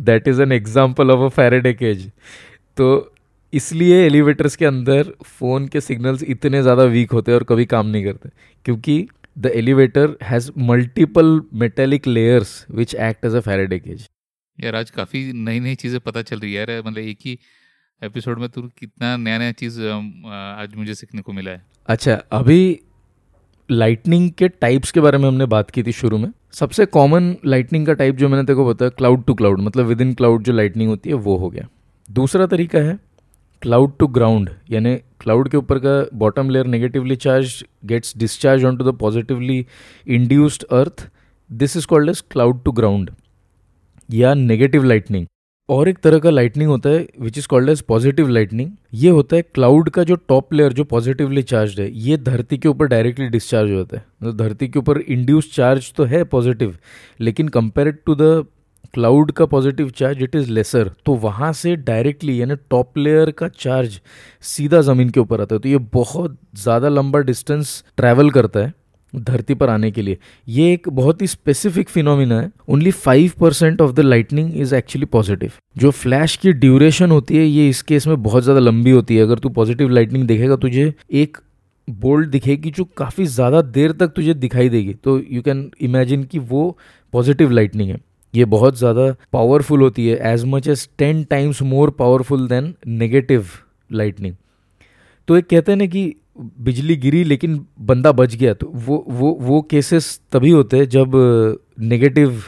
[0.00, 2.10] That is an example of a Faraday cage
[2.76, 2.90] तो
[3.52, 7.86] इसलिए एलिवेटर्स के अंदर फ़ोन के सिग्नल्स इतने ज़्यादा वीक होते हैं और कभी काम
[7.86, 8.28] नहीं करते।
[8.66, 14.06] क्योंकि the elevator has multiple metallic layers which act as a Faraday cage
[14.58, 17.38] यार आज काफ़ी नई नई चीज़ें पता चल रही है यार मतलब एक ही
[18.02, 22.80] एपिसोड में तू कितना नया नया चीज़ आज मुझे सीखने को मिला है। अच्छा अभी
[23.68, 27.86] लाइटनिंग के टाइप्स के बारे में हमने बात की थी शुरू में। सबसे कॉमन लाइटनिंग
[27.86, 30.52] का टाइप जो मैंने तेरे को बताया क्लाउड टू क्लाउड मतलब विद इन क्लाउड जो
[30.52, 31.68] लाइटनिंग होती है, वो हो गया।
[32.08, 32.98] दूसरा तरीका है
[33.62, 38.76] क्लाउड टू ग्राउंड यानी क्लाउड के ऊपर का bottom layer negatively charge gets discharge on
[38.76, 39.64] to the positively
[40.08, 41.08] induced earth
[41.50, 43.10] this is called as cloud to ground
[44.08, 45.26] या नेगेटिव लाइटनिंग
[45.68, 49.36] और एक तरह का लाइटनिंग होता है which is called as positive lightning ये होता
[49.36, 53.28] है क्लाउड का जो टॉप लेयर जो पॉजिटिवली चार्ज है, ये धरती के ऊपर डायरेक्टली
[53.28, 56.76] डिस्चार्ज होता है। मतलब धरती के ऊपर इंड्यूस चार्ज तो है पॉजिटिव
[57.20, 58.46] लेकिन कंपेयर टू द
[58.94, 63.48] क्लाउड का positive charge it is lesser तो वहाँ से डायरेक्टली यानी टॉप लेयर का
[63.50, 64.00] चार्ज
[64.44, 68.72] सीधा ज़मीन के ऊपर आता है। तो ये बहुत ज़्यादा लंबा डिस्टेंस ट्रैवल करता है।
[69.12, 70.18] धरती पर आने के लिए।
[70.48, 75.06] ये एक बहुत ही स्पेसिफिक फिनोमिना है। Only five percent of the lightning is actually
[75.06, 79.16] positive जो फ्लैश की ड्यूरेशन होती है, ये इस केस में बहुत ज़्यादा लंबी होती
[79.16, 81.38] है। अगर तू पॉजिटिव लाइटनिंग देखेगा, तुझे एक
[81.88, 86.38] बोल्ट दिखेगी जो काफ़ी ज़्यादा देर तक तुझे दिखाई देगी। तो यू कैन इमेजिन कि
[86.40, 86.76] वो
[87.12, 88.00] पॉजिटिव लाइटनिंग है।
[88.34, 93.46] ये बहुत ज़्यादा पावरफुल होती है। As much as ten times more powerful than negative
[93.92, 94.34] lightning
[95.28, 99.32] तो एक कहते हैं ना कि बिजली गिरी लेकिन बंदा बच गया तो वो वो
[99.40, 101.12] वो केसेस तभी होते हैं जब
[101.80, 102.42] नेगेटिव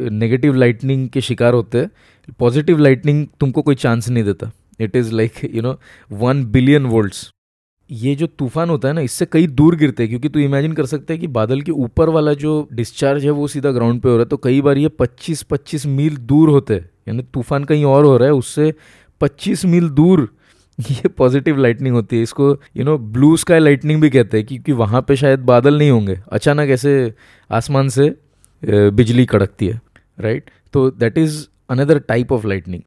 [0.00, 1.90] नेगेटिव लाइटनिंग के शिकार होते हैं।
[2.38, 5.78] पॉजिटिव लाइटनिंग तुमको कोई चांस नहीं देता। It is like you know
[6.10, 7.30] one billion volts
[7.90, 10.86] ये जो तूफ़ान होता है ना, इससे कई दूर गिरते हैं, क्योंकि तू इमेजिन कर
[10.86, 14.14] सकते हैं कि बादल के ऊपर वाला जो डिस्चार्ज है, वो सीधा ग्राउंड पे हो
[14.14, 18.04] रहा है। तो कई बार ये 25-25 मील दूर होते हैं। यानी तूफ़ान कहीं और
[18.04, 18.72] हो रहा है, उससे
[19.20, 20.28] 25 मील दूर
[20.92, 24.72] ये पॉजिटिव लाइटनिंग होती है। इसको you know blue sky lightning भी कहते हैं, क्योंकि
[24.74, 27.12] वहाँ पे शायद बादल नहीं होंगे। अचानक ऐसे
[27.50, 28.14] आसमान से
[28.62, 29.80] बिजली कड़कती है
[30.18, 32.82] राइट तो that is another type of lightning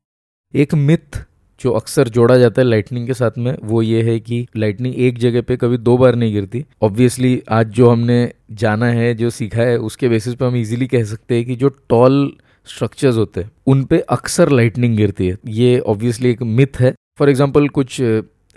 [0.53, 1.23] एक मिथ
[1.61, 5.17] जो अक्सर जोड़ा जाता है लाइटनिंग के साथ में, वो ये है कि लाइटनिंग एक
[5.17, 8.17] जगह पे कभी दो बार नहीं गिरती। ऑब्वियसली आज जो हमने
[8.53, 11.69] जाना है, जो सीखा है, उसके बेसिस पे हम इजीली कह सकते हैं कि जो
[11.89, 12.31] टॉल
[12.67, 17.29] स्ट्रक्चर्स होते हैं, उन पे अक्सर लाइटनिंग गिरती है। ये ऑब्वियसली एक मिथ है। फॉर
[17.29, 18.01] एग्ज़ाम्पल कुछ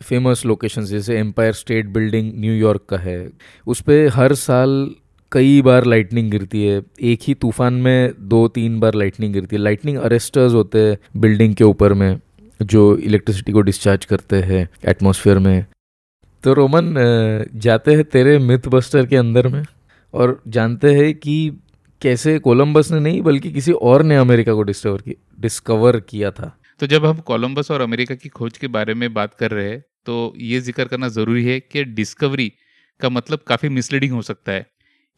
[0.01, 3.29] फ़ेमस लोकेशन जैसे एम्पायर स्टेट बिल्डिंग न्यूयॉर्क का है।
[3.67, 4.91] उस पर हर साल
[5.33, 9.63] कई बार लाइटनिंग गिरती है। एक ही तूफ़ान में दो तीन बार लाइटनिंग गिरती है।
[9.63, 12.19] लाइटनिंग अरेस्टर्स होते हैं बिल्डिंग के ऊपर में,
[12.61, 15.65] जो इलेक्ट्रिसिटी को डिस्चार्ज करते हैं एटमॉस्फेयर में।
[16.45, 16.95] तो रोमन
[17.57, 19.63] जाते हैं तेरे मिथ बस्टर के अंदर में
[20.15, 21.59] और जानते हैं कि
[22.03, 26.57] कैसे कोलंबस ने नहीं, बल्कि किसी और ने अमेरिका को डिस्कवर की डिस्कवर किया था।
[26.81, 29.85] तो जब हम कोलंबस और अमेरिका की खोज के बारे में बात कर रहे हैं
[30.07, 32.53] तो ये ज़िक्र करना ज़रूरी है कि डिस्कवरी
[33.01, 34.67] का मतलब काफ़ी मिसलीडिंग हो सकता है।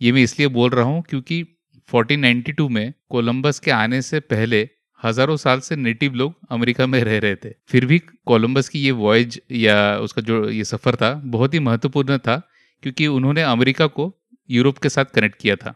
[0.01, 1.42] ये मैं इसलिए बोल रहा हूँ क्योंकि
[1.88, 4.68] 1492 में कोलंबस के आने से पहले
[5.01, 8.90] हज़ारों साल से नेटिव लोग अमेरिका में रह रहे थे। फिर भी कोलंबस की ये
[8.90, 12.37] वॉयज या उसका जो ये सफ़र था, बहुत ही महत्वपूर्ण था,
[12.83, 14.12] क्योंकि उन्होंने अमेरिका को
[14.51, 15.75] यूरोप के साथ कनेक्ट किया था।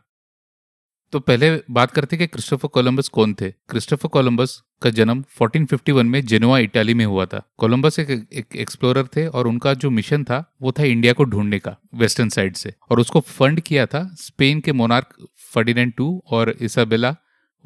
[1.13, 3.51] तो पहले बात करते कि क्रिस्टोफर कोलंबस कौन थे?
[3.51, 9.07] क्रिस्टोफर कोलंबस का जन्म 1451 में जेनोआ इटाली में हुआ था। कोलंबस एक, एक एक्सप्लोरर
[9.17, 12.75] थे और उनका जो मिशन था वो था इंडिया को ढूँढने का वेस्टर्न साइड से।
[12.91, 15.17] और उसको फंड किया था स्पेन के मोनार्क
[15.55, 17.15] फर्डिनेंड टू और इसाबेला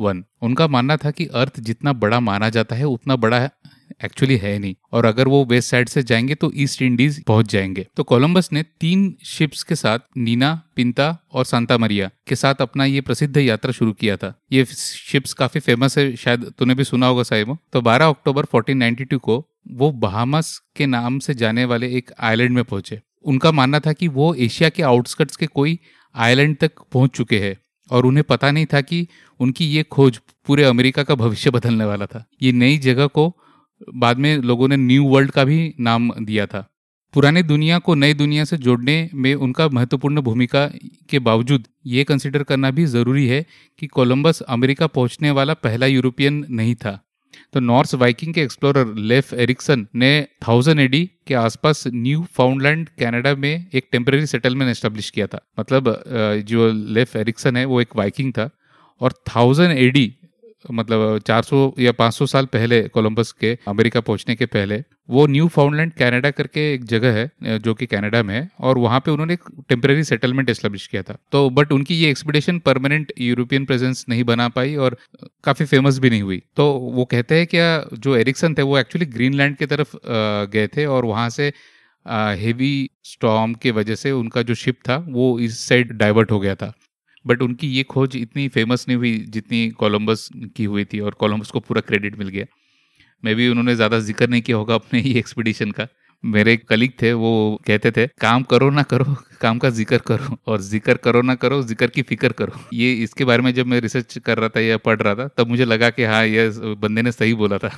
[0.00, 3.38] वन उनका मानना था कि अर्थ जितना बड़ा माना जाता है उतना बड़ा
[4.05, 7.87] एक्चुअली है नहीं। और अगर वो वेस्ट साइड से जाएँगे तो ईस्ट इंडीज पहुँच जाएँगे।
[7.96, 12.85] तो कोलंबस ने तीन शिप्स के साथ नीना पिंता और सांता मरिया के साथ अपना
[12.85, 17.07] ये प्रसिद्ध यात्रा शुरू किया था। ये शिप्स काफ़ी फ़ेमस है, शायद तूने भी सुना
[17.07, 22.11] होगा साहिब तो 12 अक्टूबर 1492 को वो बहामस के नाम से जाने वाले एक
[22.20, 25.79] आइलैंड में पहुँचे। उनका मानना था कि वो एशिया के आउटस्कर्ट्स के कोई
[26.14, 27.57] आइलैंड तक पहुँच चुके हैं।
[27.90, 29.09] और उन्हें पता नहीं था कि
[29.40, 33.37] उनकी ये खोज पूरे अमेरिका का भविष्य बदलने वाला था। ये नई जगह को
[33.96, 36.68] बाद में लोगों ने न्यू वर्ल्ड का भी नाम दिया था।
[37.14, 40.66] पुरानी दुनिया को नई दुनिया से जोड़ने में उनका महत्वपूर्ण भूमिका
[41.10, 43.44] के बावजूद ये कंसिडर करना भी ज़रूरी है
[43.78, 46.98] कि कोलंबस अमेरिका पहुँचने वाला पहला यूरोपियन नहीं था।
[47.54, 50.10] तो नॉर्थ वाइकिंग के एक्सप्लोरर लेफ एरिक्सन ने
[50.48, 55.94] थाउज़ेंड एडी के आसपास न्यू फाउंडलैंड कनाडा में एक टेम्पररी सेटलमेंट एस्टेब्लिश किया था। मतलब
[56.48, 58.48] जो लेफ एरिक्सन है, वो एक वाइकिंग था
[59.00, 60.12] और थाउज़ेंड एडी
[60.64, 65.92] मतलब 400 या 500 साल पहले कोलंबस के, अमेरिका पहुँचने के पहले, वो न्यू फाउंडलैंड
[65.92, 69.44] कैनेडा करके एक जगह है जो कि कनाडा में है, और वहाँ पे उन्होंने एक
[69.68, 74.48] टेम्पररी सेटलमेंट एस्टेब्लिश किया था। तो बट उनकी ये एक्सपीडिशन परमानेंट यूरोपियन प्रेजेंस नहीं बना
[74.50, 74.96] पाई और
[75.44, 79.06] काफ़ी फ़ेमस भी नहीं हुई। तो वो कहते हैं क्या जो एरिक्सन थे, वो एक्चुअली
[79.08, 79.96] ग्रीनलैंड की तरफ़
[80.52, 81.52] गए थे और वहाँ से
[82.06, 86.54] हेवी स्टॉम के वजह से उनका जो शिप था, वो इस साइड डाइवर्ट हो गया
[86.54, 86.72] था।
[87.28, 91.50] बट उनकी ये खोज इतनी फ़ेमस नहीं हुई जितनी कोलंबस की हुई थी और कोलंबस
[91.50, 92.44] को पूरा क्रेडिट मिल गया।
[93.22, 95.86] मे भी उन्होंने ज़्यादा ज़िक्र नहीं किया होगा अपने ही एक्सपीडिशन का।
[96.24, 100.60] मेरे कलीग थे, वो कहते थे, काम करो ना करो, काम का ज़िक्र करो और
[100.60, 104.18] ज़िक्र करो ना करो, ज़िक्र की फ़िक्र करो। ये इसके बारे में जब मैं रिसर्च
[104.18, 107.12] कर रहा था या पढ़ रहा था, तब मुझे लगा कि हाँ ये बंदे ने
[107.12, 107.70] सही बोला था।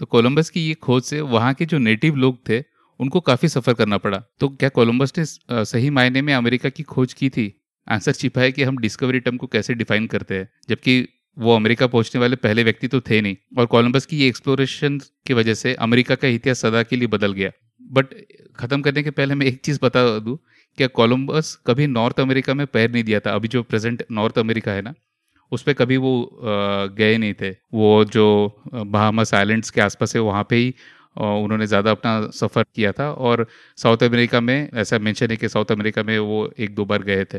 [0.00, 2.62] तो कोलंबस की ये खोज से वहाँ के जो नेटिव लोग थे,
[3.00, 7.12] उनको काफ़ी सफ़र करना पड़ा। तो क्या कोलंबस ने सही मायने में अमेरिका की खोज
[7.14, 7.52] की थी?
[7.90, 11.86] आंसर छिपा है कि हम डिस्कवरी टर्म को कैसे डिफाइन करते हैं, जबकि वो अमेरिका
[11.88, 15.74] पहुँचने वाले पहले व्यक्ति तो थे नहीं, और कोलंबस की ये एक्सप्लोरेशन की वजह से
[15.80, 17.50] अमेरिका का इतिहास सदा के लिए बदल गया।
[17.90, 18.14] बट
[18.58, 20.38] खत्म करने के पहले मैं एक चीज़ बता दूँ,
[20.78, 23.32] क्या कोलंबस कभी नॉर्थ अमेरिका में पैर नहीं दिया था?
[23.32, 24.94] अभी जो प्रेजेंट नॉर्थ अमेरिका है ना,
[25.52, 28.26] उस पर कभी वो गए नहीं थे। वो जो
[28.74, 30.74] बहामस आइलैंड्स के आसपास है, वहाँ पे ही
[31.16, 33.46] उन्होंने ज़्यादा अपना सफ़र किया था, और
[33.78, 37.24] साउथ अमेरिका में, ऐसा मेंशन है कि साउथ अमेरिका में वो एक दो बार गए
[37.24, 37.38] थे।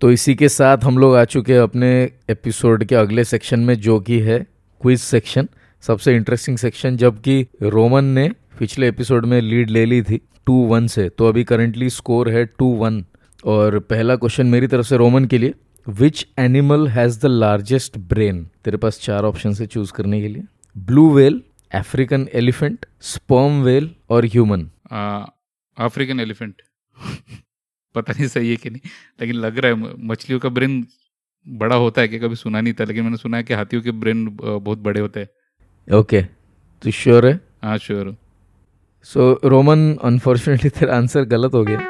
[0.00, 3.74] तो इसी के साथ हम लोग आ चुके हैं अपने एपिसोड के अगले सेक्शन में
[3.74, 4.46] जो कि है
[4.80, 5.48] क्विज सेक्शन
[5.80, 8.28] सबसे इंटरेस्टिंग सेक्शन जबकि रोमन ने
[8.58, 12.46] पिछले एपिसोड में लीड ले ली थी टू वन से। तो अभी करंटली स्कोर है
[12.46, 13.04] टू वन
[13.44, 15.54] और पहला क्वेश्चन मेरी तरफ़ से रोमन के लिए
[15.88, 20.42] which animal has the largest brain तेरे पास चार ऑप्शन है चूज़ करने के लिए।
[20.78, 21.42] Blue whale
[21.74, 24.70] African elephant sperm whale और ह्यूमन
[25.78, 26.62] अफ्रीकन एलिफेंट
[27.96, 30.84] पता नहीं सही है कि नहीं लेकिन लग रहा है मछलियों का ब्रेन
[31.46, 33.90] बड़ा होता है कि कभी सुना नहीं था लेकिन मैंने सुना है कि हाथियों के
[33.94, 36.22] ब्रेन बहुत बड़े होते हैं। ओके
[36.82, 37.40] तो श्योर है?
[37.64, 38.14] हाँ श्योर
[39.06, 41.80] सो रोमन अनफॉर्चुनेटली तेरा आंसर गलत हो गया।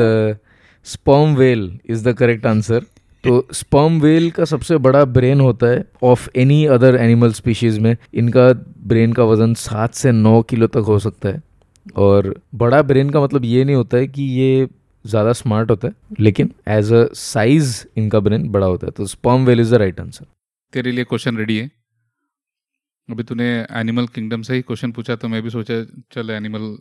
[0.00, 0.38] The
[0.86, 2.84] sperm whale is the correct answer
[3.24, 7.96] तो स्पर्म वेल का सबसे बड़ा ब्रेन होता है of any other animal species में।
[8.14, 8.52] इनका
[8.84, 11.42] ब्रेन का वज़न सात से नौ किलो तक हो सकता है।
[11.96, 14.68] और बड़ा ब्रेन का मतलब ये नहीं होता है कि ये
[15.04, 19.44] ज़्यादा स्मार्ट होता है, लेकिन एज अ साइज़ इनका ब्रेन बड़ा होता है तो sperm
[19.46, 20.26] whale is the right answer
[20.72, 21.70] तेरे लिए क्वेश्चन रेडी है।
[23.08, 25.82] अभी तूने एनिमल किंगडम से ही क्वेश्चन पूछा तो मैं भी सोचा,
[26.12, 26.76] चल एनिमल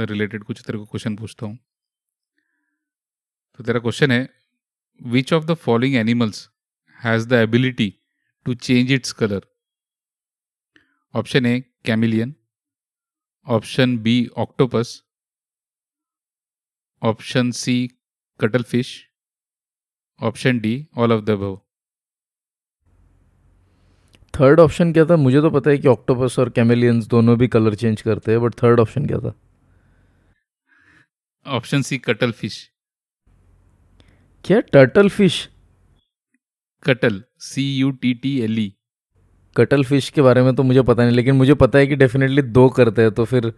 [0.00, 1.56] रिलेटेड कुछ तेरे को क्वेश्चन पूछता हूँ।
[3.58, 4.28] तो तेरा क्वेश्चन है
[5.00, 6.48] which of the following animals
[7.00, 7.92] has the ability
[8.46, 9.46] to change its colour
[11.14, 12.34] option A chameleon
[13.46, 15.02] option B octopus
[17.04, 17.88] option C
[18.62, 19.08] cuttlefish.
[20.20, 21.60] Option D all of the above.
[24.34, 25.16] Third option क्या था?
[25.16, 28.54] मुझे तो पता है कि ऑक्टोपस और कैमेलियंस दोनों भी कलर चेंज करते हैं बट
[28.54, 29.34] थर्ड ऑप्शन क्या था?
[31.46, 32.70] ऑप्शन सी कटल फ़िश.
[34.44, 34.60] क्या?
[34.60, 35.50] Turtle fish
[36.82, 38.76] cuttle C U T T L E
[39.84, 42.68] cuttlefish के बारे में तो मुझे पता नहीं लेकिन मुझे पता है कि डेफिनेटली दो
[42.68, 43.52] करते हैं तो फिर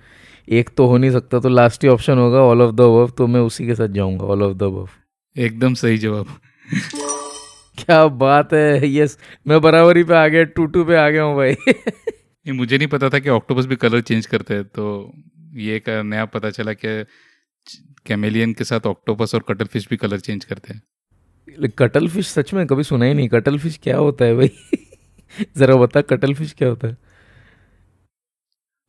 [0.48, 3.26] एक तो हो नहीं सकता तो लास्ट ही ऑप्शन होगा ऑल ऑफ़ द अबव तो
[3.26, 4.88] मैं उसी के साथ जाऊँगा ऑल ऑफ़ द अबव
[5.36, 6.26] एकदम सही जवाब।
[7.78, 11.36] क्या बात है यस मैं बराबरी पे आ गया टू टू पे आ गया हूँ
[11.36, 11.52] भाई।
[12.46, 15.12] ये मुझे नहीं पता था कि ऑक्टोपस भी कलर चेंज करते हैं तो
[15.56, 17.04] ये एक नया पता चला कि
[18.06, 22.52] कैमेलियन के साथ ऑक्टोपस और कटल फ़िश भी कलर चेंज करते हैं। कटल फ़िश सच
[22.54, 24.50] में कभी सुना ही नहीं कटल फ़िश क्या होता है भाई?
[25.56, 26.96] जरा बता कटल फ़िश क्या होता है?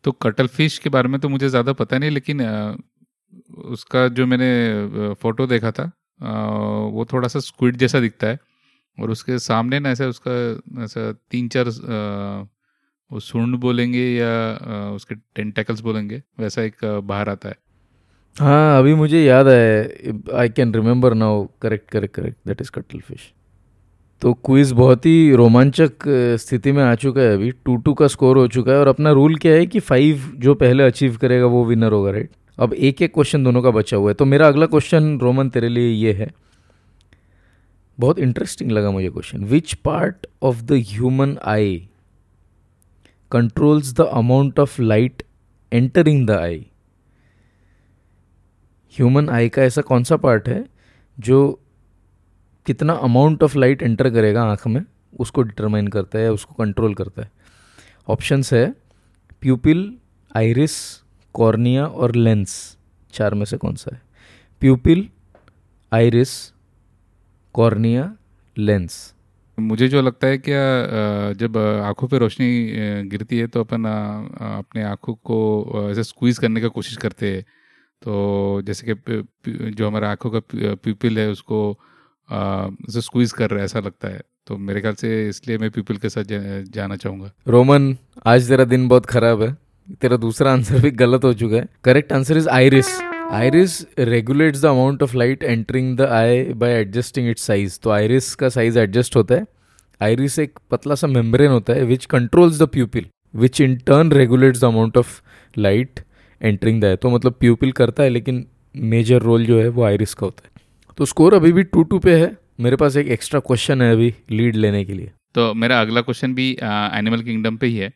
[0.04, 2.42] तो कटल फ़िश के बारे में तो मुझे ज़्यादा पता नहीं लेकिन
[3.66, 5.92] उसका जो मैंने फ़ोटो देखा था
[6.94, 8.40] वो थोड़ा सा स्क्विड जैसा दिखता है
[8.98, 10.32] और उसके सामने ना ऐसा उसका
[10.84, 11.70] ऐसा तीन चार
[13.12, 14.32] वो सुंड बोलेंगे या
[14.96, 17.56] उसके टेंटेकल्स बोलेंगे वैसा एक बाहर आता है।
[18.38, 23.32] हाँ अभी मुझे याद है I can remember now correct correct correct that is cuttlefish
[24.26, 26.04] तो क्विज बहुत ही रोमांचक
[26.42, 29.12] स्थिति में आ चुका है अभी। टू टू का स्कोर हो चुका है और अपना
[29.12, 33.02] रूल क्या है कि फाइव जो पहले अचीव करेगा वो विनर होगा राइट अब एक
[33.02, 36.14] एक क्वेश्चन दोनों का बचा हुआ है। तो मेरा अगला क्वेश्चन रोमन, तेरे लिए ये
[36.14, 36.30] है।
[38.00, 41.78] बहुत इंटरेस्टिंग लगा मुझे question which part of the human eye
[43.32, 45.24] controls the amount of light
[45.72, 46.66] entering the eye
[48.94, 50.64] human eye का ऐसा कौन सा पार्ट है
[51.20, 51.60] जो
[52.66, 54.82] कितना अमाउंट ऑफ़ लाइट एंटर करेगा आँख में,
[55.20, 57.32] उसको डिटरमाइन करता है, उसको कंट्रोल करता है।
[58.08, 58.66] ऑप्शंस है
[59.42, 59.94] प्यूपिल
[60.32, 60.74] आइरिस
[61.36, 62.78] कॉर्निया और लेंस
[63.14, 64.02] चार में से कौन सा है?
[64.62, 65.08] प्यूपिल
[65.92, 66.30] आइरिस
[67.56, 68.16] कॉर्निया
[68.58, 69.14] लेंस
[69.58, 72.48] मुझे जो लगता है क्या जब आँखों पे रोशनी
[73.10, 77.44] गिरती है तो अपन अपने आँखों को ऐसे स्क्वीज करने का कोशिश करते हैं।
[78.02, 80.40] तो जैसे कि जो हमारा आँखों का
[80.76, 81.80] प्यूपिल है, उसको
[82.30, 85.98] उसे स्क्वीज कर रहा है, ऐसा लगता है। तो मेरे ख्याल से इसलिए मैं पीपल
[85.98, 86.24] के साथ
[86.74, 89.56] जाना चाहूँगा। रोमन, आज तेरा दिन बहुत खराब है।
[90.02, 92.88] तेरा दूसरा आंसर भी गलत हो चुका है। Correct answer is iris
[93.32, 98.34] iris regulates the amount of light entering the eye by adjusting it size तो आइरिस
[98.36, 99.46] का साइज़ एडजस्ट होता है।
[100.02, 104.62] आयरिस एक पतला सा मेम्ब्रेन होता है which controls the pupil which in turn regulates
[104.62, 105.22] the amount of
[105.58, 106.00] light
[106.42, 110.14] entering the eye तो मतलब प्यूपिल करता है, लेकिन मेजर रोल जो है वो आयरिस
[110.14, 110.54] का होता है।
[110.98, 112.28] तो स्कोर अभी भी टू टू पे है।
[112.60, 116.36] मेरे पास एक एक्स्ट्रा क्वेश्चन है अभी लीड लेने के लिए। तो मेरा अगला क्वेश्चन
[116.36, 117.92] भी एनिमल किंगडम पे ही है।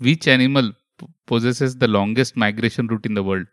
[0.00, 0.72] Which animal
[1.28, 3.48] possesses the longest migration route in the world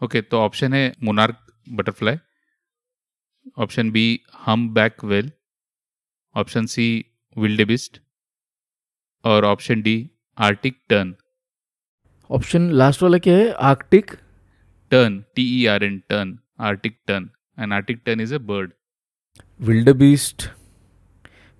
[0.00, 1.36] okay तो ऑप्शन है monarch
[1.68, 2.16] butterfly
[3.58, 4.06] option B
[4.74, 5.32] humpback whale
[6.34, 6.88] option C
[7.36, 8.00] wildebeest
[9.24, 9.98] और option D
[10.38, 11.14] Arctic tern
[12.30, 13.50] option last वाला क्या है?
[13.52, 14.10] Arctic
[14.90, 18.72] tern T E R N tern Arctic tern and Arctic tern is a bird
[19.96, 20.48] wildebeest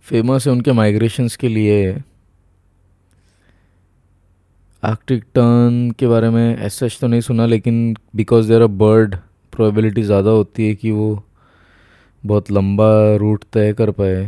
[0.07, 2.03] famous है उनके migrations के लिए।
[4.83, 9.15] Arctic tern के बारे में ऐसा तो नहीं सुना लेकिन because there a bird
[9.53, 11.23] probability ज़्यादा होती है कि वो
[12.25, 14.25] बहुत लंबा रूट तय कर पाए।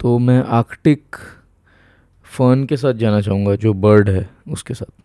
[0.00, 1.16] तो मैं आर्कटिक
[2.26, 5.02] फर्न के साथ जाना चाहूँगा जो बर्ड है उसके साथ।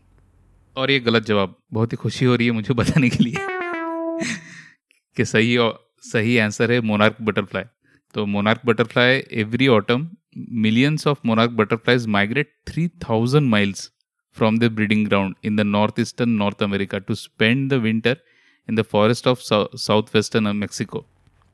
[0.76, 3.46] और ये गलत जवाब बहुत ही खुशी हो रही है मुझे बताने के लिए।
[5.18, 5.58] कि सही
[6.04, 7.64] सही आंसर है मोनार्क बटरफ्लाई
[8.16, 13.92] तो monarch butterfly every autumn millions of monarch butterflies migrate three thousand miles
[14.38, 18.18] from the breeding ground in the north eastern North America to spend the winter
[18.70, 21.06] in the forest of south western Mexico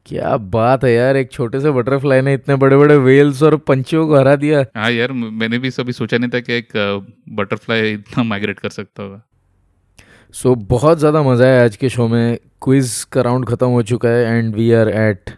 [0.05, 4.07] क्या बात है यार एक छोटे से butterfly ने इतने बड़े बड़े वेल्स और पंछियों
[4.07, 6.67] को हरा दिया। हाँ यार मैंने भी सभी सोचा नहीं था कि एक
[7.29, 9.21] बटरफ्लाई इतना माइग्रेट कर सकता होगा।
[10.33, 13.81] सो so, बहुत ज़्यादा मज़ा है आज के शो में। क्विज का राउंड ख़त्म हो
[13.83, 15.29] चुका है and we are at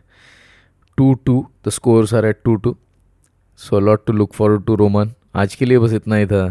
[0.97, 2.75] two two the scores are at two two
[3.59, 6.43] so lot to look forward to Roman आज के लिए बस इतना ही था।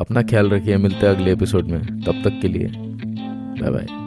[0.00, 4.03] अपना ख्याल रखिए। मिलते हैं अगले एपिसोड में। तब तक के लिए। Bye bye